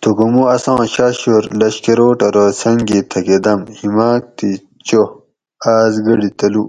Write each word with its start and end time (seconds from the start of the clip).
تھوکو 0.00 0.24
مو 0.32 0.42
اساں 0.54 0.78
شاشور 0.94 1.42
لشکروٹ 1.60 2.18
ارو 2.26 2.44
سنگ 2.60 2.78
گی 2.88 3.00
تھکہ 3.10 3.38
دم 3.44 3.60
ہیماک 3.78 4.22
تھی 4.36 4.50
چو 4.86 5.02
آس 5.74 5.94
گڑی 6.06 6.30
تلو 6.38 6.64